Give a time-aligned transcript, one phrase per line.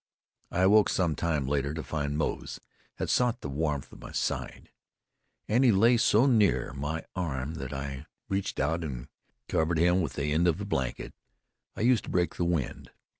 [0.49, 2.59] I awoke sometime later to find Moze
[2.95, 4.71] had sought the warmth of my side,
[5.47, 9.09] and he lay so near my arm that I reached out and
[9.47, 11.13] covered him with an end of the blanket
[11.75, 12.89] I used to break the wind.